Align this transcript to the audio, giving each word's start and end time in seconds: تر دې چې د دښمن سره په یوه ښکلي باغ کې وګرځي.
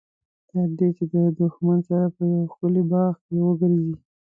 تر 0.49 0.67
دې 0.77 0.87
چې 0.97 1.05
د 1.13 1.15
دښمن 1.39 1.79
سره 1.89 2.05
په 2.15 2.21
یوه 2.31 2.43
ښکلي 2.53 2.83
باغ 2.91 3.13
کې 3.25 3.35
وګرځي. 3.47 3.95